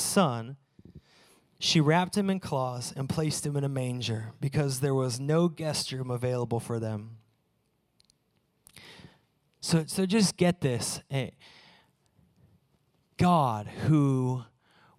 [0.00, 0.56] son,
[1.58, 5.48] she wrapped him in cloths and placed him in a manger because there was no
[5.48, 7.16] guest room available for them.
[9.60, 11.02] So, so just get this.
[11.08, 11.32] Hey,
[13.16, 14.44] God, who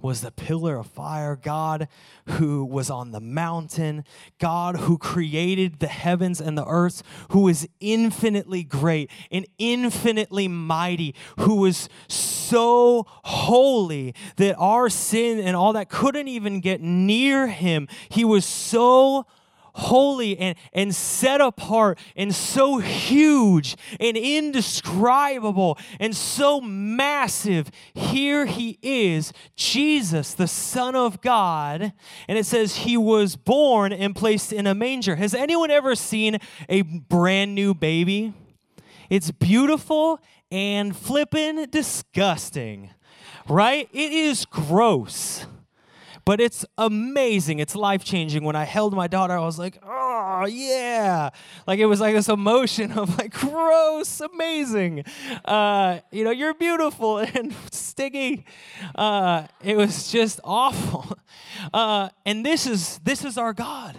[0.01, 1.87] was the pillar of fire, God
[2.25, 4.05] who was on the mountain,
[4.39, 11.15] God who created the heavens and the earth, who is infinitely great and infinitely mighty,
[11.39, 17.87] who was so holy that our sin and all that couldn't even get near him.
[18.09, 19.25] He was so
[19.73, 27.69] holy and, and set apart and so huge and indescribable and so massive.
[27.93, 31.93] Here he is, Jesus, the Son of God.
[32.27, 35.15] And it says he was born and placed in a manger.
[35.15, 38.33] Has anyone ever seen a brand new baby?
[39.09, 40.19] It's beautiful
[40.51, 42.91] and flippin' disgusting,
[43.47, 43.89] right?
[43.91, 45.45] It is gross
[46.29, 47.57] but it's amazing.
[47.57, 48.43] It's life changing.
[48.43, 51.31] When I held my daughter, I was like, oh, yeah.
[51.65, 55.05] Like it was like this emotion of like, gross, amazing.
[55.43, 58.45] Uh, you know, you're beautiful and sticky.
[58.93, 61.17] Uh, it was just awful.
[61.73, 63.97] Uh, and this is this is our God,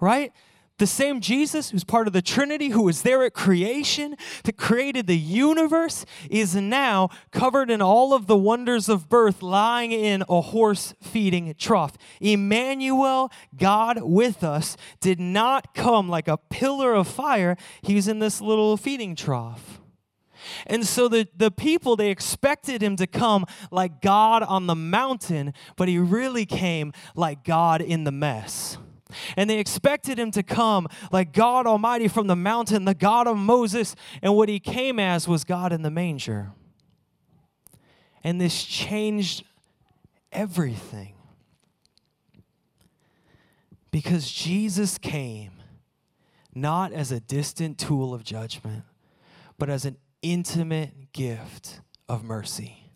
[0.00, 0.32] right?
[0.78, 5.08] The same Jesus who's part of the Trinity, who was there at creation, that created
[5.08, 10.40] the universe, is now covered in all of the wonders of birth, lying in a
[10.40, 11.96] horse feeding trough.
[12.20, 17.56] Emmanuel, God with us, did not come like a pillar of fire.
[17.82, 19.80] He was in this little feeding trough.
[20.66, 25.52] And so the, the people, they expected him to come like God on the mountain,
[25.76, 28.78] but he really came like God in the mess.
[29.36, 33.36] And they expected him to come like God Almighty from the mountain, the God of
[33.36, 33.94] Moses.
[34.22, 36.52] And what he came as was God in the manger.
[38.22, 39.44] And this changed
[40.32, 41.14] everything.
[43.90, 45.52] Because Jesus came
[46.54, 48.84] not as a distant tool of judgment,
[49.58, 52.92] but as an intimate gift of mercy.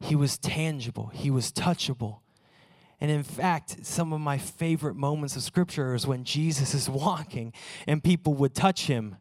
[0.00, 2.20] He was tangible, he was touchable,
[3.00, 7.52] and in fact, some of my favorite moments of scripture is when Jesus is walking
[7.86, 9.16] and people would touch him.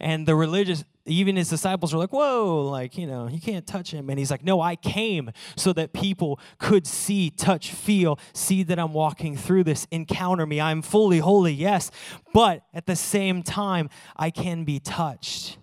[0.00, 3.92] And the religious, even his disciples were like, Whoa, like, you know, you can't touch
[3.92, 4.08] him.
[4.08, 8.78] And he's like, No, I came so that people could see, touch, feel, see that
[8.78, 10.60] I'm walking through this, encounter me.
[10.60, 11.90] I'm fully holy, yes.
[12.32, 15.58] But at the same time, I can be touched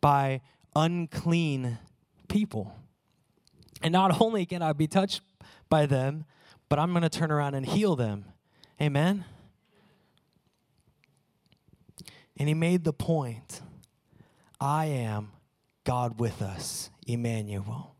[0.00, 0.40] by
[0.74, 1.78] unclean
[2.28, 2.74] people.
[3.82, 5.22] And not only can I be touched
[5.70, 6.26] by them,
[6.68, 8.26] but I'm going to turn around and heal them.
[8.80, 9.24] Amen?
[12.36, 13.62] And he made the point
[14.60, 15.32] I am
[15.84, 17.96] God with us, Emmanuel.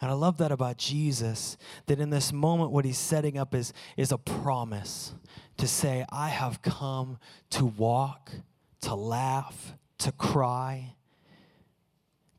[0.00, 3.72] And I love that about Jesus, that in this moment, what he's setting up is,
[3.96, 5.14] is a promise
[5.56, 7.18] to say, I have come
[7.50, 8.30] to walk,
[8.82, 10.96] to laugh, to cry,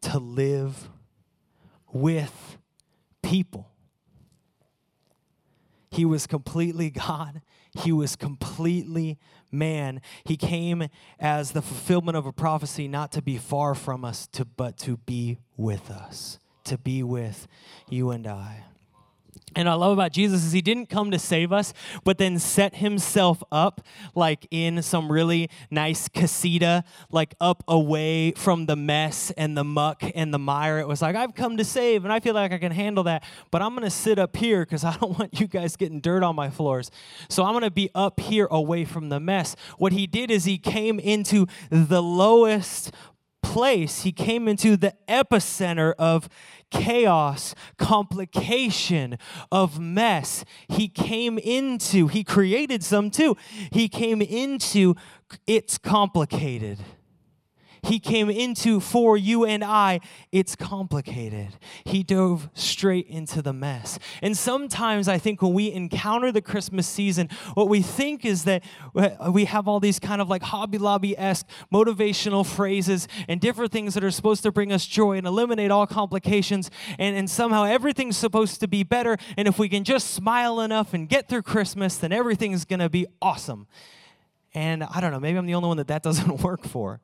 [0.01, 0.89] to live
[1.91, 2.57] with
[3.23, 3.71] people.
[5.95, 7.41] He was completely God.
[7.73, 9.17] He was completely
[9.49, 10.01] man.
[10.25, 10.89] He came
[11.19, 14.97] as the fulfillment of a prophecy, not to be far from us, to, but to
[14.97, 17.47] be with us, to be with
[17.89, 18.65] you and I
[19.55, 21.73] and I love about Jesus is he didn't come to save us,
[22.03, 23.81] but then set himself up
[24.13, 30.03] like in some really nice casita, like up away from the mess and the muck
[30.13, 30.79] and the mire.
[30.79, 33.23] It was like, I've come to save and I feel like I can handle that,
[33.49, 36.35] but I'm gonna sit up here because I don't want you guys getting dirt on
[36.35, 36.91] my floors.
[37.29, 39.55] So I'm gonna be up here away from the mess.
[39.77, 42.91] What he did is he came into the lowest
[43.45, 46.27] place, he came into the epicenter of
[46.71, 49.17] chaos, complication,
[49.51, 50.43] of mess.
[50.67, 53.37] He came into, he created some too.
[53.71, 54.95] He came into
[55.47, 56.79] it's complicated
[57.85, 59.99] he came into for you and I,
[60.31, 61.55] it's complicated.
[61.83, 63.99] He dove straight into the mess.
[64.21, 68.63] And sometimes I think when we encounter the Christmas season, what we think is that
[69.29, 73.93] we have all these kind of like Hobby Lobby esque motivational phrases and different things
[73.93, 76.71] that are supposed to bring us joy and eliminate all complications.
[76.97, 79.17] And, and somehow everything's supposed to be better.
[79.37, 82.89] And if we can just smile enough and get through Christmas, then everything's going to
[82.89, 83.67] be awesome.
[84.53, 87.01] And I don't know, maybe I'm the only one that that doesn't work for.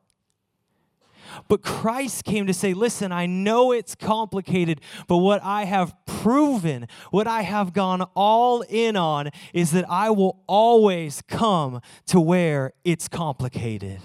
[1.48, 6.86] But Christ came to say, Listen, I know it's complicated, but what I have proven,
[7.10, 12.72] what I have gone all in on, is that I will always come to where
[12.84, 14.00] it's complicated.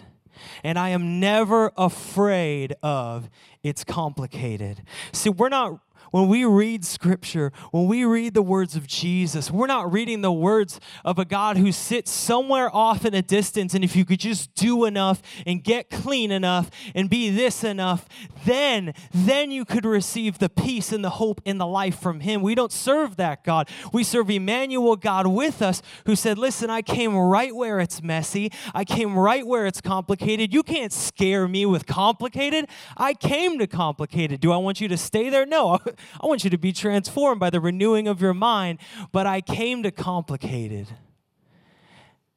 [0.63, 3.29] and I am never afraid of
[3.63, 4.83] it's complicated.
[5.11, 5.79] See, we're not
[6.11, 10.31] when we read scripture, when we read the words of Jesus, we're not reading the
[10.31, 13.73] words of a God who sits somewhere off in a distance.
[13.73, 18.07] And if you could just do enough and get clean enough and be this enough,
[18.45, 22.41] then, then you could receive the peace and the hope and the life from Him.
[22.41, 23.69] We don't serve that God.
[23.91, 28.51] We serve Emmanuel, God with us, who said, Listen, I came right where it's messy.
[28.73, 30.53] I came right where it's complicated.
[30.53, 32.67] You can't scare me with complicated.
[32.95, 34.39] I came to complicated.
[34.39, 35.45] Do I want you to stay there?
[35.45, 35.79] No.
[36.21, 38.79] I want you to be transformed by the renewing of your mind,
[39.11, 40.87] but I came to complicated.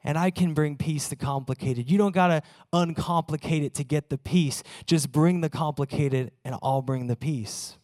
[0.03, 1.91] And I can bring peace to complicated.
[1.91, 2.43] You don't got to
[2.73, 4.63] uncomplicate it to get the peace.
[4.87, 7.77] Just bring the complicated, and I'll bring the peace.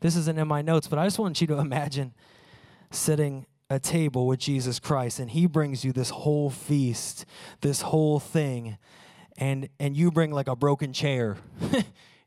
[0.00, 2.14] This isn't in my notes, but I just want you to imagine
[2.90, 7.24] sitting a table with Jesus Christ, and He brings you this whole feast,
[7.60, 8.78] this whole thing,
[9.38, 11.36] and and you bring like a broken chair.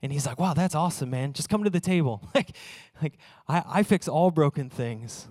[0.01, 1.33] And he's like, wow, that's awesome, man.
[1.33, 2.21] Just come to the table.
[2.35, 2.56] like,
[3.01, 3.17] like
[3.47, 5.27] I, I fix all broken things.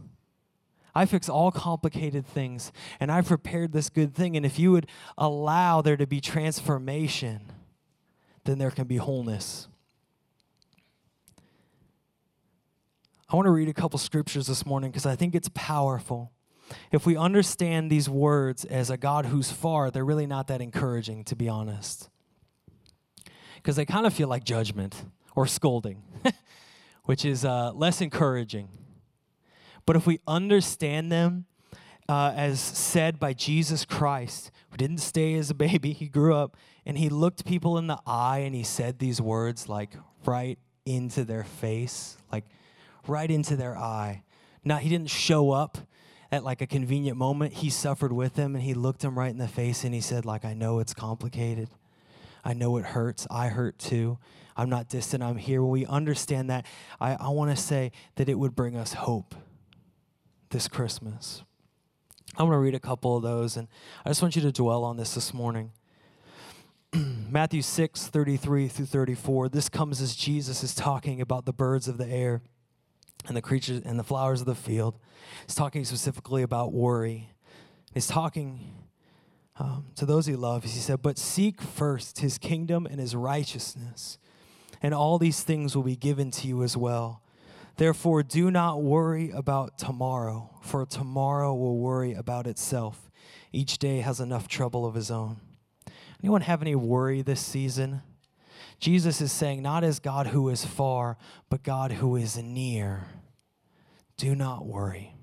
[0.94, 2.72] I fix all complicated things.
[3.00, 4.36] And I've prepared this good thing.
[4.36, 4.86] And if you would
[5.16, 7.52] allow there to be transformation,
[8.44, 9.68] then there can be wholeness.
[13.30, 16.32] I want to read a couple scriptures this morning because I think it's powerful.
[16.92, 21.24] If we understand these words as a God who's far, they're really not that encouraging,
[21.24, 22.10] to be honest
[23.58, 25.04] because they kind of feel like judgment
[25.36, 26.02] or scolding,
[27.04, 28.68] which is uh, less encouraging.
[29.84, 31.46] But if we understand them
[32.08, 36.56] uh, as said by Jesus Christ, who didn't stay as a baby, he grew up
[36.86, 39.90] and he looked people in the eye and he said these words like
[40.24, 42.44] right into their face, like
[43.06, 44.22] right into their eye.
[44.64, 45.78] Now, he didn't show up
[46.30, 47.54] at like a convenient moment.
[47.54, 50.24] He suffered with them and he looked them right in the face and he said,
[50.24, 51.68] like, I know it's complicated.
[52.44, 53.26] I know it hurts.
[53.30, 54.18] I hurt too.
[54.56, 55.22] I'm not distant.
[55.22, 55.62] I'm here.
[55.62, 56.66] When we understand that,
[57.00, 59.34] I, I want to say that it would bring us hope
[60.50, 61.42] this Christmas.
[62.36, 63.68] I'm going to read a couple of those, and
[64.04, 65.72] I just want you to dwell on this this morning.
[66.94, 69.48] Matthew 6, 33 through 34.
[69.48, 72.42] This comes as Jesus is talking about the birds of the air
[73.26, 74.98] and the creatures and the flowers of the field.
[75.46, 77.30] He's talking specifically about worry.
[77.92, 78.74] He's talking
[79.58, 84.18] um, to those he loves, he said, But seek first his kingdom and his righteousness,
[84.80, 87.22] and all these things will be given to you as well.
[87.76, 93.10] Therefore, do not worry about tomorrow, for tomorrow will worry about itself.
[93.52, 95.40] Each day has enough trouble of his own.
[96.22, 98.02] Anyone have any worry this season?
[98.78, 101.16] Jesus is saying, not as God who is far,
[101.48, 103.06] but God who is near.
[104.16, 105.14] Do not worry.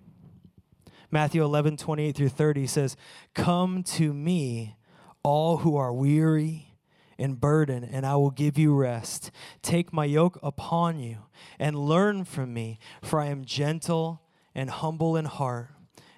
[1.12, 2.98] Matthew 11, 28 through 30 says,
[3.34, 4.76] Come to me,
[5.24, 6.76] all who are weary
[7.18, 9.32] and burdened, and I will give you rest.
[9.62, 11.20] Take my yoke upon you
[11.60, 14.22] and learn from me, for I am gentle
[14.54, 15.75] and humble in heart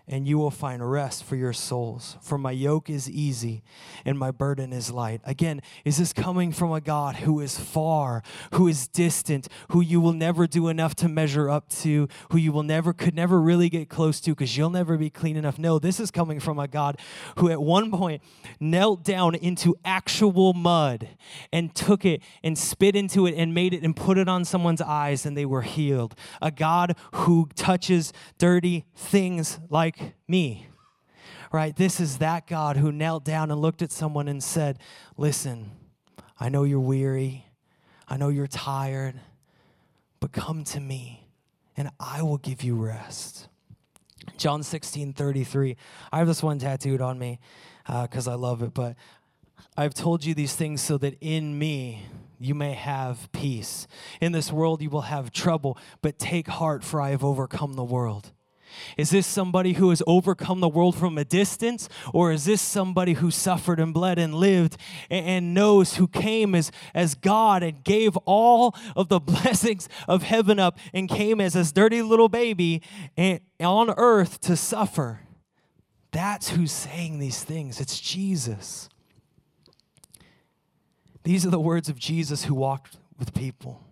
[0.09, 2.15] and you will find rest for your souls.
[2.21, 3.62] For my yoke is easy
[4.06, 5.19] and my burden is light.
[5.25, 8.24] Again, is this coming from a God who is far,
[8.54, 12.54] who is distant, who you will never do enough to measure up to, who you
[12.54, 15.59] will never could never really get close to because you'll never be clean enough?
[15.59, 17.00] No, this is coming from a God
[17.38, 18.21] who at one point
[18.62, 21.10] knelt down into actual mud
[21.51, 24.82] and took it and spit into it and made it and put it on someone's
[24.82, 26.15] eyes and they were healed.
[26.41, 29.97] A God who touches dirty things like
[30.27, 30.68] me.
[31.51, 31.75] Right?
[31.75, 34.80] This is that God who knelt down and looked at someone and said,
[35.16, 35.72] Listen,
[36.39, 37.46] I know you're weary.
[38.08, 39.20] I know you're tired,
[40.20, 41.27] but come to me
[41.75, 43.48] and I will give you rest.
[44.38, 45.77] John 16 33.
[46.12, 47.39] I have this one tattooed on me
[47.86, 48.96] because uh, I love it, but
[49.75, 52.04] I've told you these things so that in me
[52.39, 53.88] you may have peace.
[54.22, 57.84] In this world you will have trouble, but take heart, for I have overcome the
[57.84, 58.32] world.
[58.98, 61.89] Is this somebody who has overcome the world from a distance?
[62.13, 64.77] Or is this somebody who suffered and bled and lived
[65.10, 70.60] and knows who came as, as God and gave all of the blessings of heaven
[70.60, 72.81] up and came as this dirty little baby
[73.15, 75.22] and, on earth to suffer?
[76.12, 77.79] That's who's saying these things.
[77.79, 78.89] It's Jesus.
[81.24, 83.84] These are the words of Jesus who walked with people.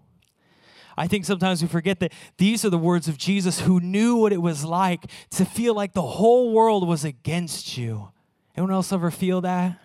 [0.98, 4.32] I think sometimes we forget that these are the words of Jesus who knew what
[4.32, 8.10] it was like to feel like the whole world was against you.
[8.56, 9.80] Anyone else ever feel that?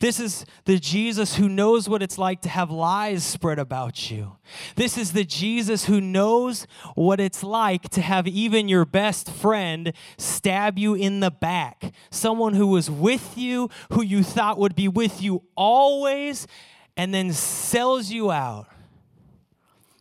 [0.00, 4.36] This is the Jesus who knows what it's like to have lies spread about you.
[4.76, 9.92] This is the Jesus who knows what it's like to have even your best friend
[10.16, 11.92] stab you in the back.
[12.10, 16.46] Someone who was with you, who you thought would be with you always,
[16.96, 18.66] and then sells you out.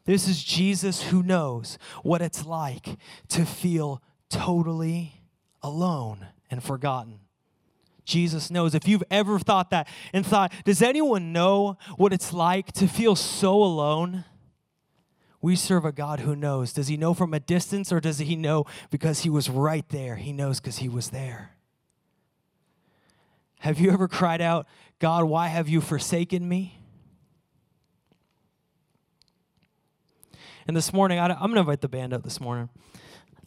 [0.07, 2.97] This is Jesus who knows what it's like
[3.27, 5.21] to feel totally
[5.61, 7.19] alone and forgotten.
[8.05, 8.73] Jesus knows.
[8.73, 13.17] If you've ever thought that and thought, does anyone know what it's like to feel
[13.17, 14.23] so alone?
[15.41, 16.71] We serve a God who knows.
[16.71, 20.15] Does he know from a distance or does he know because he was right there?
[20.15, 21.51] He knows because he was there.
[23.59, 24.67] Have you ever cried out,
[24.99, 26.76] God, why have you forsaken me?
[30.67, 32.67] And this morning, I'm going to invite the band up this morning.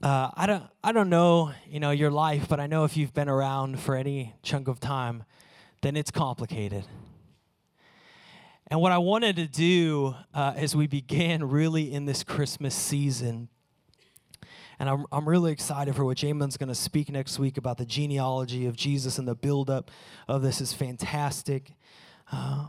[0.03, 3.13] Uh, I don't I don't know you know your life, but I know if you've
[3.13, 5.25] been around for any chunk of time,
[5.83, 6.87] then it's complicated.
[8.69, 13.51] And what I wanted to do uh, as we began really in this Christmas season,
[14.79, 17.85] and I'm, I'm really excited for what Jamin's going to speak next week about the
[17.85, 19.91] genealogy of Jesus and the buildup
[20.27, 21.73] of this is fantastic.
[22.33, 22.69] Uh,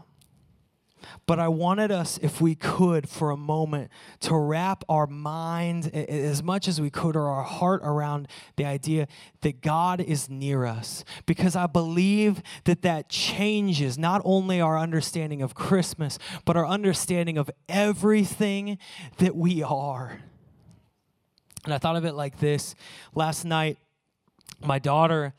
[1.25, 3.91] but I wanted us, if we could, for a moment,
[4.21, 9.07] to wrap our mind as much as we could or our heart around the idea
[9.41, 11.03] that God is near us.
[11.25, 17.37] Because I believe that that changes not only our understanding of Christmas, but our understanding
[17.37, 18.77] of everything
[19.17, 20.19] that we are.
[21.63, 22.75] And I thought of it like this
[23.13, 23.77] last night,
[24.63, 25.33] my daughter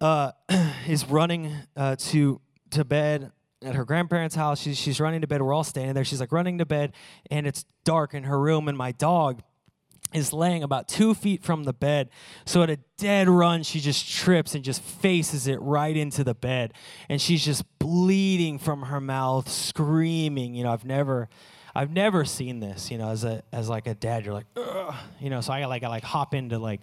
[0.00, 0.32] uh,
[0.88, 3.30] is running uh, to, to bed
[3.64, 4.60] at her grandparents' house.
[4.60, 5.42] She's, she's running to bed.
[5.42, 6.04] We're all standing there.
[6.04, 6.92] She's like running to bed,
[7.30, 9.42] and it's dark in her room, and my dog
[10.12, 12.10] is laying about two feet from the bed.
[12.44, 16.34] So at a dead run, she just trips and just faces it right into the
[16.34, 16.74] bed.
[17.08, 20.54] And she's just bleeding from her mouth, screaming.
[20.54, 21.28] You know, I've never.
[21.74, 24.94] I've never seen this, you know, as a as like a dad, you're like, Ugh.
[25.18, 26.82] you know, so I like I like hop into like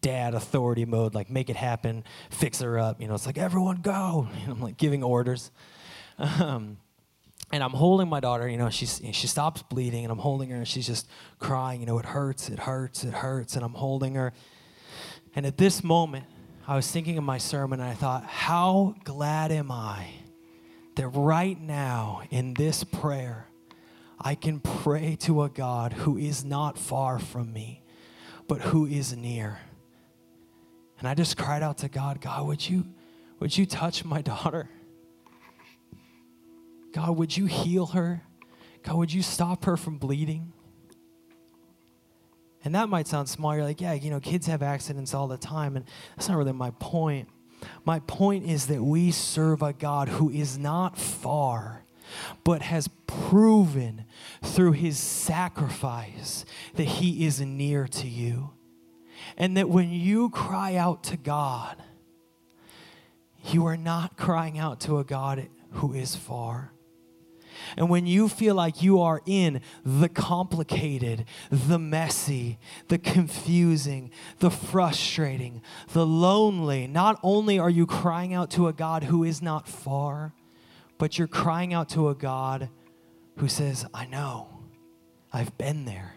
[0.00, 3.00] dad authority mode, like make it happen, fix her up.
[3.00, 4.28] You know, it's like everyone go.
[4.44, 5.50] And I'm like giving orders.
[6.18, 6.78] Um,
[7.50, 10.56] and I'm holding my daughter, you know, she's, she stops bleeding, and I'm holding her,
[10.56, 11.08] and she's just
[11.38, 14.32] crying, you know, it hurts, it hurts, it hurts, and I'm holding her.
[15.34, 16.26] And at this moment,
[16.66, 20.08] I was thinking of my sermon, and I thought, how glad am I
[20.96, 23.46] that right now in this prayer,
[24.20, 27.82] I can pray to a God who is not far from me,
[28.48, 29.58] but who is near.
[30.98, 32.84] And I just cried out to God, God, would you,
[33.38, 34.68] would you touch my daughter?
[36.92, 38.22] God, would you heal her?
[38.82, 40.52] God, would you stop her from bleeding?
[42.64, 43.54] And that might sound small.
[43.54, 45.76] You're like, yeah, you know, kids have accidents all the time.
[45.76, 45.84] And
[46.16, 47.28] that's not really my point.
[47.84, 51.84] My point is that we serve a God who is not far,
[52.44, 54.04] but has proven
[54.42, 58.50] through his sacrifice that he is near to you.
[59.36, 61.76] And that when you cry out to God,
[63.44, 66.72] you are not crying out to a God who is far.
[67.76, 74.50] And when you feel like you are in the complicated, the messy, the confusing, the
[74.50, 75.62] frustrating,
[75.92, 80.32] the lonely, not only are you crying out to a God who is not far,
[80.98, 82.68] but you're crying out to a God
[83.36, 84.48] who says, I know,
[85.32, 86.14] I've been there.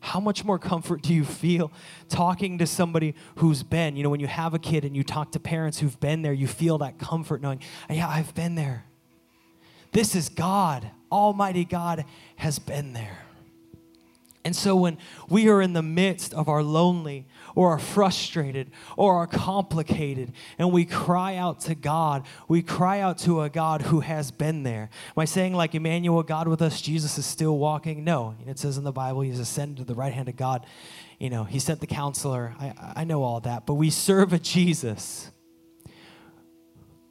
[0.00, 1.70] How much more comfort do you feel
[2.08, 3.96] talking to somebody who's been?
[3.96, 6.32] You know, when you have a kid and you talk to parents who've been there,
[6.32, 8.86] you feel that comfort knowing, yeah, I've been there.
[9.92, 10.90] This is God.
[11.10, 12.04] Almighty God
[12.36, 13.18] has been there.
[14.42, 14.96] And so when
[15.28, 20.72] we are in the midst of our lonely or are frustrated or are complicated and
[20.72, 24.88] we cry out to God, we cry out to a God who has been there.
[25.14, 28.02] Am I saying like Emmanuel, God with us, Jesus is still walking?
[28.02, 28.34] No.
[28.46, 30.64] It says in the Bible he's ascended to the right hand of God.
[31.18, 32.54] You know, he sent the counselor.
[32.58, 33.66] I, I know all that.
[33.66, 35.30] But we serve a Jesus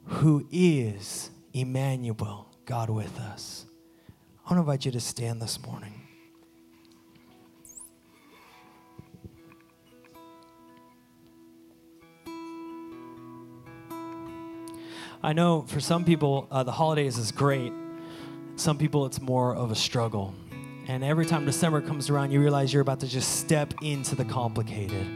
[0.06, 2.49] who is Emmanuel.
[2.70, 3.66] God with us.
[4.46, 5.92] I want to invite you to stand this morning.
[15.20, 17.72] I know for some people, uh, the holidays is great.
[18.54, 20.32] Some people, it's more of a struggle.
[20.86, 24.24] And every time December comes around, you realize you're about to just step into the
[24.24, 25.08] complicated.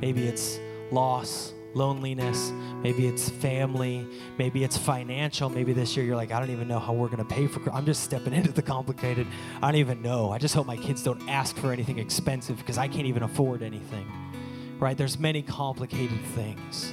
[0.00, 0.60] Maybe it's
[0.92, 4.06] loss, loneliness, maybe it's family,
[4.38, 5.48] maybe it's financial.
[5.48, 7.60] Maybe this year you're like, I don't even know how we're going to pay for.
[7.72, 9.26] I'm just stepping into the complicated.
[9.62, 10.30] I don't even know.
[10.30, 13.62] I just hope my kids don't ask for anything expensive because I can't even afford
[13.62, 14.06] anything.
[14.78, 14.96] Right?
[14.96, 16.92] There's many complicated things.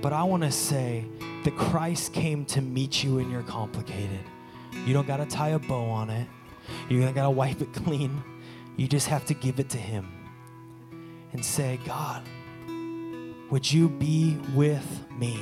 [0.00, 1.04] But I want to say
[1.44, 4.20] that Christ came to meet you in your complicated.
[4.86, 6.26] You don't got to tie a bow on it,
[6.88, 8.22] you don't got to wipe it clean.
[8.76, 10.19] You just have to give it to Him
[11.32, 12.22] and say, God,
[13.50, 15.40] would you be with me?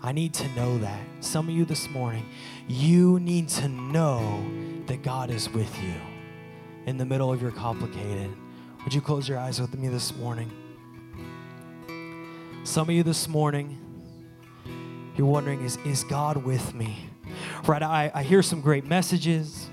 [0.00, 1.00] I need to know that.
[1.20, 2.24] Some of you this morning,
[2.68, 4.44] you need to know
[4.86, 5.94] that God is with you
[6.86, 8.30] in the middle of your complicated.
[8.84, 10.50] Would you close your eyes with me this morning?
[12.64, 13.76] Some of you this morning,
[15.16, 17.08] you're wondering, is, is God with me?
[17.66, 17.82] Right?
[17.82, 19.67] I, I hear some great messages.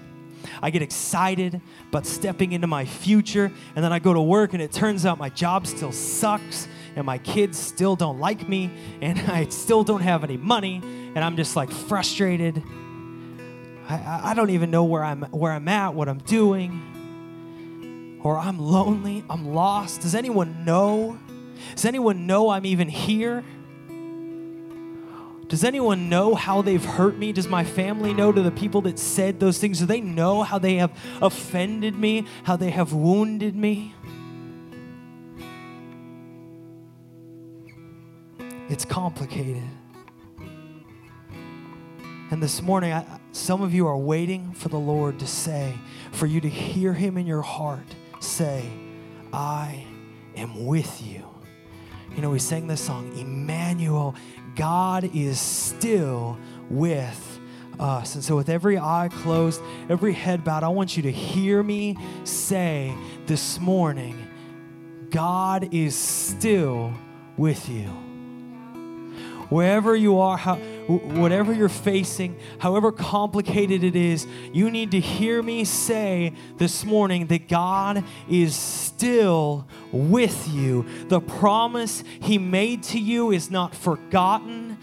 [0.61, 4.61] I get excited about stepping into my future, and then I go to work, and
[4.61, 8.71] it turns out my job still sucks, and my kids still don't like me,
[9.01, 12.63] and I still don't have any money, and I'm just like frustrated.
[13.87, 18.59] I, I don't even know where I'm where I'm at, what I'm doing, or I'm
[18.59, 20.01] lonely, I'm lost.
[20.01, 21.19] Does anyone know?
[21.75, 23.43] Does anyone know I'm even here?
[25.47, 27.31] Does anyone know how they've hurt me?
[27.31, 29.79] Does my family know to the people that said those things?
[29.79, 33.93] Do they know how they have offended me, how they have wounded me?
[38.69, 39.61] It's complicated.
[42.31, 45.75] And this morning, I, some of you are waiting for the Lord to say,
[46.11, 47.85] for you to hear Him in your heart
[48.19, 48.67] say,
[49.31, 49.85] I
[50.35, 51.23] am with you.
[52.15, 54.15] You know, we sang this song, Emmanuel,
[54.55, 56.37] God is still
[56.69, 57.39] with
[57.79, 58.15] us.
[58.15, 61.97] And so, with every eye closed, every head bowed, I want you to hear me
[62.23, 62.95] say
[63.25, 64.27] this morning
[65.09, 66.93] God is still
[67.37, 67.87] with you.
[69.49, 75.41] Wherever you are, how, whatever you're facing, however complicated it is, you need to hear
[75.41, 80.85] me say this morning that God is still with you.
[81.07, 84.77] The promise He made to you is not forgotten.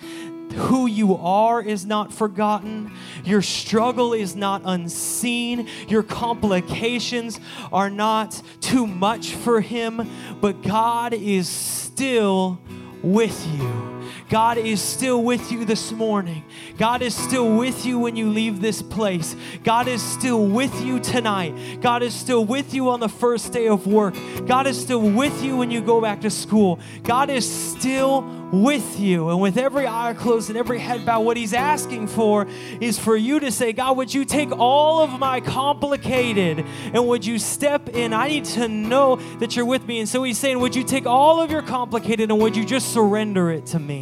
[0.55, 2.93] Who you are is not forgotten.
[3.25, 5.67] Your struggle is not unseen.
[5.89, 7.41] Your complications
[7.73, 12.59] are not too much for Him, but God is still
[13.03, 14.02] with you.
[14.29, 16.45] God is still with you this morning.
[16.79, 19.37] God is still with you when you leave this place.
[19.65, 21.81] God is still with you tonight.
[21.81, 24.15] God is still with you on the first day of work.
[24.47, 26.79] God is still with you when you go back to school.
[27.03, 28.23] God is still
[28.53, 29.31] with you.
[29.31, 32.47] And with every eye closed and every head bowed, what He's asking for
[32.81, 37.25] is for you to say, God, would you take all of my complicated and would
[37.25, 38.13] you step in?
[38.13, 40.01] I need to know that you're with me.
[40.01, 42.93] And so He's saying, Would you take all of your complicated and would you just
[42.93, 44.02] surrender it to me?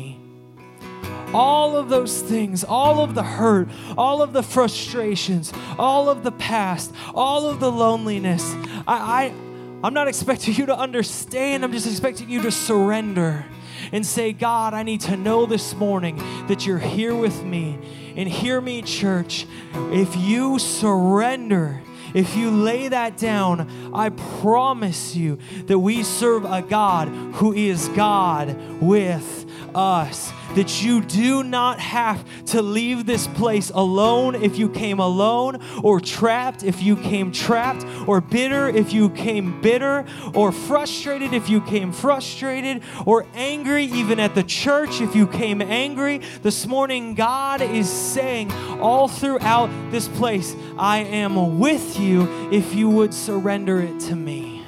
[1.32, 6.32] All of those things, all of the hurt, all of the frustrations, all of the
[6.32, 8.54] past, all of the loneliness.
[8.86, 9.34] I, I
[9.82, 11.64] I'm not expecting you to understand.
[11.64, 13.46] I'm just expecting you to surrender
[13.92, 16.16] and say, God, I need to know this morning
[16.48, 17.78] that you're here with me.
[18.14, 19.46] And hear me, church.
[19.74, 21.80] If you surrender,
[22.12, 27.88] if you lay that down, I promise you that we serve a God who is
[27.90, 34.68] God with us that you do not have to leave this place alone if you
[34.68, 40.04] came alone, or trapped if you came trapped, or bitter if you came bitter,
[40.34, 45.62] or frustrated if you came frustrated, or angry even at the church if you came
[45.62, 46.18] angry.
[46.42, 52.88] This morning, God is saying all throughout this place, I am with you if you
[52.88, 54.59] would surrender it to me.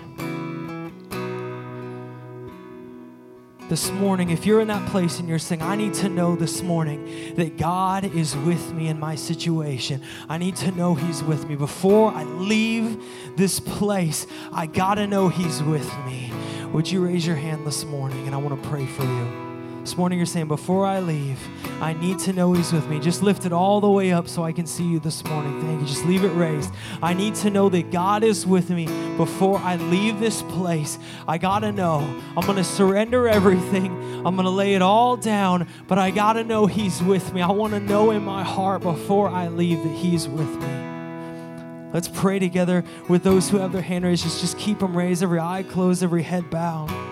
[3.72, 6.60] This morning, if you're in that place and you're saying, I need to know this
[6.60, 11.48] morning that God is with me in my situation, I need to know He's with
[11.48, 11.56] me.
[11.56, 13.02] Before I leave
[13.34, 16.30] this place, I got to know He's with me.
[16.74, 19.41] Would you raise your hand this morning and I want to pray for you?
[19.82, 21.40] This morning you're saying, before I leave,
[21.80, 23.00] I need to know He's with me.
[23.00, 25.60] Just lift it all the way up so I can see you this morning.
[25.60, 25.86] Thank you.
[25.88, 26.72] Just leave it raised.
[27.02, 31.00] I need to know that God is with me before I leave this place.
[31.26, 31.98] I got to know.
[32.36, 33.90] I'm going to surrender everything.
[34.24, 37.42] I'm going to lay it all down, but I got to know He's with me.
[37.42, 41.90] I want to know in my heart before I leave that He's with me.
[41.92, 44.22] Let's pray together with those who have their hand raised.
[44.22, 47.11] Just, just keep them raised, every eye closed, every head bowed.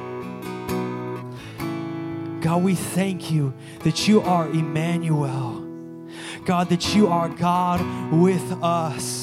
[2.40, 3.52] God, we thank you
[3.84, 5.66] that you are Emmanuel.
[6.44, 7.80] God, that you are God
[8.12, 9.19] with us.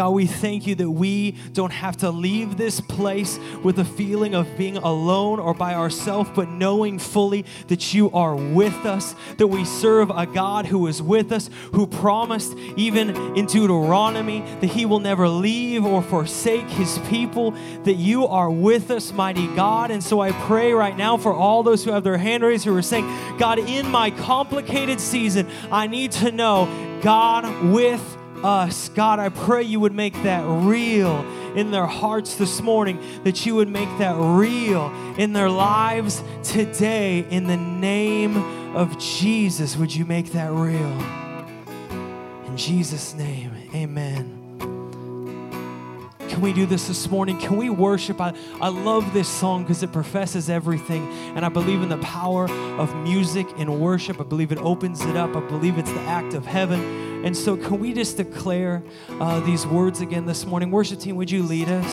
[0.00, 4.34] God, we thank you that we don't have to leave this place with a feeling
[4.34, 9.48] of being alone or by ourselves, but knowing fully that you are with us, that
[9.48, 14.86] we serve a God who is with us, who promised even in Deuteronomy that he
[14.86, 17.50] will never leave or forsake his people,
[17.84, 19.90] that you are with us, mighty God.
[19.90, 22.74] And so I pray right now for all those who have their hand raised who
[22.74, 23.04] are saying,
[23.36, 28.88] God, in my complicated season, I need to know God with us.
[28.90, 31.20] God, I pray you would make that real
[31.54, 37.26] in their hearts this morning, that you would make that real in their lives today.
[37.30, 38.36] In the name
[38.76, 40.92] of Jesus, would you make that real?
[42.46, 44.36] In Jesus' name, amen.
[46.28, 47.38] Can we do this this morning?
[47.38, 48.20] Can we worship?
[48.20, 51.06] I, I love this song because it professes everything.
[51.36, 52.48] And I believe in the power
[52.78, 54.20] of music and worship.
[54.20, 55.34] I believe it opens it up.
[55.34, 57.09] I believe it's the act of heaven.
[57.24, 60.70] And so, can we just declare uh, these words again this morning?
[60.70, 61.86] Worship team, would you lead us?